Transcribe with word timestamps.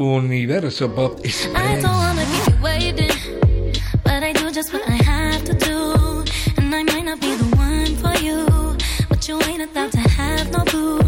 Universo 0.00 0.94
Pop 0.94 1.20
Express. 1.22 1.84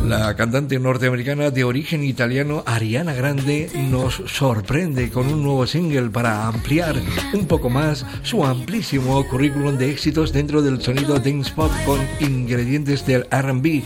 La 0.07 0.37
cantante 0.37 0.79
norteamericana 0.79 1.51
de 1.51 1.65
origen 1.65 2.05
italiano 2.05 2.63
Ariana 2.67 3.15
Grande 3.15 3.71
nos 3.89 4.23
sorprende 4.27 5.09
con 5.09 5.27
un 5.29 5.43
nuevo 5.43 5.66
single 5.66 6.11
para 6.11 6.46
ampliar 6.46 6.96
un 7.32 7.46
poco 7.46 7.70
más 7.70 8.04
su 8.22 8.45
amplísimo 8.45 9.27
currículum 9.27 9.79
de 9.79 9.90
éxitos 9.90 10.34
dentro 10.34 10.61
del 10.61 10.82
sonido 10.82 11.18
dance 11.18 11.50
pop 11.54 11.72
con 11.86 11.98
ingredientes 12.20 13.06
del 13.06 13.27
R&B. 13.30 13.82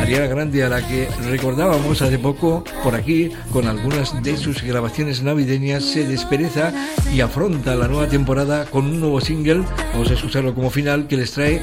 Ariana 0.00 0.26
Grande 0.26 0.64
a 0.64 0.68
la 0.68 0.86
que 0.86 1.08
recordábamos 1.28 2.02
hace 2.02 2.18
poco 2.18 2.64
por 2.82 2.94
aquí 2.94 3.30
con 3.52 3.66
algunas 3.66 4.22
de 4.22 4.36
sus 4.36 4.62
grabaciones 4.62 5.22
navideñas 5.22 5.84
se 5.84 6.06
despereza 6.06 6.72
y 7.12 7.20
afronta 7.20 7.74
la 7.74 7.88
nueva 7.88 8.08
temporada 8.08 8.64
con 8.66 8.86
un 8.86 9.00
nuevo 9.00 9.20
single, 9.20 9.62
vamos 9.92 10.10
a 10.10 10.14
escucharlo 10.14 10.54
como 10.54 10.70
final, 10.70 11.06
que 11.06 11.16
les 11.16 11.32
trae 11.32 11.60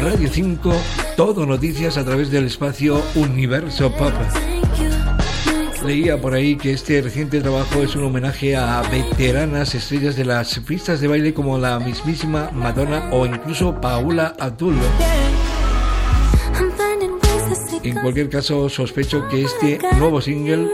Radio 0.00 0.28
5, 0.30 0.72
todo 1.16 1.46
noticias 1.46 1.96
a 1.96 2.04
través 2.04 2.30
del 2.30 2.46
espacio 2.46 3.02
Universo 3.14 3.92
Pop. 3.92 4.12
Leía 5.84 6.18
por 6.18 6.32
ahí 6.32 6.56
que 6.56 6.72
este 6.72 7.02
reciente 7.02 7.42
trabajo 7.42 7.82
es 7.82 7.94
un 7.94 8.04
homenaje 8.04 8.56
a 8.56 8.80
veteranas 8.90 9.74
estrellas 9.74 10.16
de 10.16 10.24
las 10.24 10.58
pistas 10.60 11.00
de 11.00 11.08
baile 11.08 11.34
como 11.34 11.58
la 11.58 11.78
mismísima 11.78 12.50
Madonna 12.52 13.10
o 13.12 13.26
incluso 13.26 13.78
Paula 13.80 14.34
Abdul. 14.38 14.76
En 17.84 18.00
cualquier 18.00 18.30
caso, 18.30 18.70
sospecho 18.70 19.28
que 19.28 19.42
este 19.42 19.78
nuevo 19.98 20.20
single, 20.20 20.68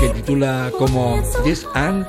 que 0.00 0.08
titula 0.08 0.72
como 0.76 1.22
Yes 1.44 1.66
and, 1.74 2.04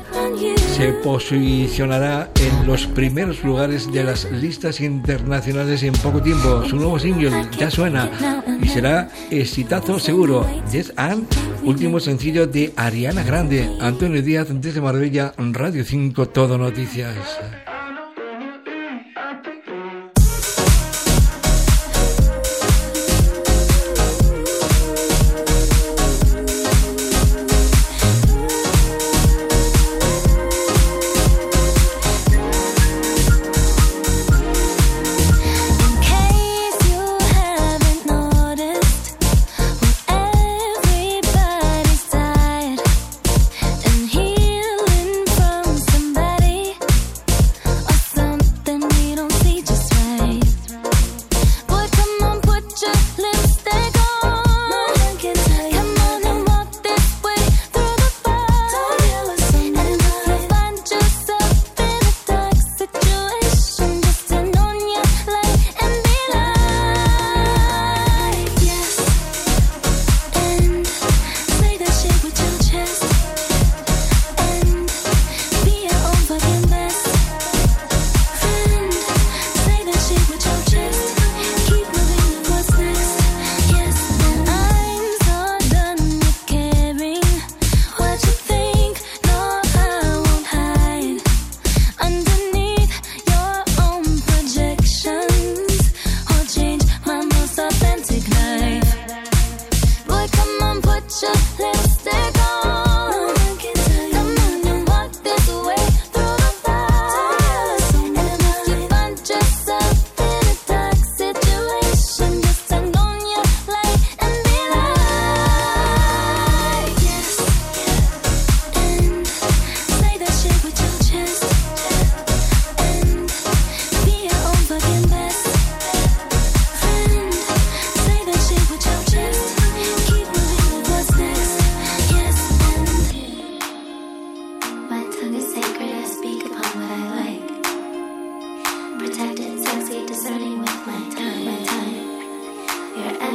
se 0.75 0.91
posicionará 1.03 2.31
en 2.39 2.65
los 2.65 2.87
primeros 2.87 3.43
lugares 3.43 3.91
de 3.91 4.03
las 4.03 4.29
listas 4.31 4.81
internacionales 4.81 5.83
en 5.83 5.93
poco 5.93 6.19
tiempo. 6.19 6.63
Su 6.65 6.77
nuevo 6.77 6.97
single 6.97 7.47
ya 7.59 7.69
suena 7.69 8.09
y 8.59 8.67
será 8.67 9.09
exitazo 9.29 9.99
seguro. 9.99 10.47
Yes 10.71 10.93
and, 10.95 11.27
último 11.63 11.99
sencillo 11.99 12.47
de 12.47 12.73
Ariana 12.75 13.21
Grande, 13.21 13.69
Antonio 13.79 14.23
Díaz 14.23 14.47
desde 14.49 14.81
Marbella, 14.81 15.33
Radio 15.37 15.85
5, 15.85 16.27
Todo 16.29 16.57
Noticias. 16.57 17.15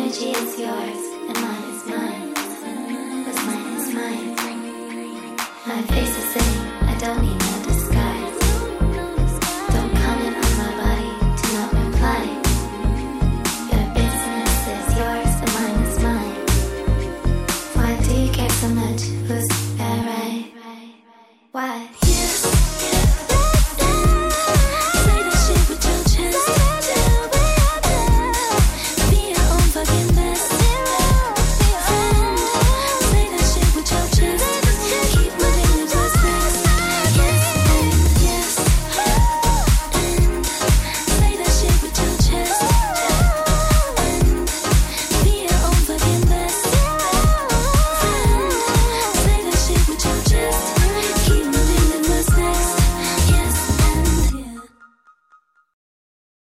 energy 0.06 0.30
is 0.30 0.58
yours 0.60 1.02
and 1.28 1.36
mine 1.42 1.64
is 1.74 1.84
mine. 1.86 2.32
Mine 3.46 3.76
is 3.76 3.92
mine. 3.92 4.36
My 5.66 5.82
face 5.82 6.16
is 6.16 6.25